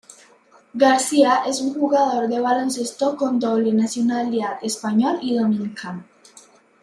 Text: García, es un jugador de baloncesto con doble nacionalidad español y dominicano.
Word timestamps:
García, 0.73 1.43
es 1.45 1.61
un 1.61 1.75
jugador 1.75 2.27
de 2.27 2.39
baloncesto 2.39 3.15
con 3.15 3.39
doble 3.39 3.71
nacionalidad 3.71 4.57
español 4.63 5.19
y 5.21 5.37
dominicano. 5.37 6.03